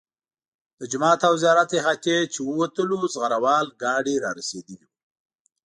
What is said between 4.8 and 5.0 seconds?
وو.